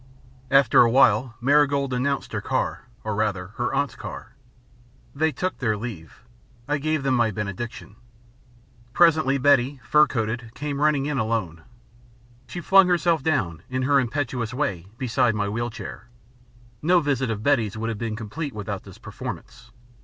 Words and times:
After 0.49 0.81
a 0.81 0.89
while, 0.89 1.35
Marigold 1.39 1.93
announced 1.93 2.31
her 2.31 2.41
car, 2.41 2.85
or, 3.03 3.13
rather, 3.13 3.49
her 3.57 3.71
aunt's 3.71 3.95
car. 3.95 4.33
They 5.13 5.31
took 5.31 5.59
their 5.59 5.77
leave. 5.77 6.23
I 6.67 6.79
gave 6.79 7.03
them 7.03 7.13
my 7.13 7.29
benediction. 7.29 7.97
Presently, 8.93 9.37
Betty, 9.37 9.79
fur 9.83 10.07
coated, 10.07 10.55
came 10.55 10.81
running 10.81 11.05
in 11.05 11.19
alone. 11.19 11.61
She 12.47 12.61
flung 12.61 12.87
herself 12.87 13.21
down, 13.21 13.61
in 13.69 13.83
her 13.83 13.99
impetuous 13.99 14.55
way, 14.55 14.87
beside 14.97 15.35
my 15.35 15.47
wheel 15.47 15.69
chair. 15.69 16.07
No 16.81 16.99
visit 17.01 17.29
of 17.29 17.43
Betty's 17.43 17.77
would 17.77 17.89
have 17.89 17.99
been 17.99 18.15
complete 18.15 18.53
without 18.55 18.81
this 18.81 18.97
performance. 18.97 19.69